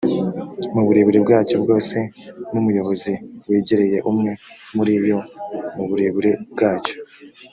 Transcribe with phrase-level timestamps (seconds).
[0.73, 1.97] mu burebure bwacyo bwose
[2.51, 3.13] n umuyobozi
[3.49, 4.31] wegereye umwe
[4.75, 5.19] muri yo
[5.75, 6.95] mu burebure bwacyo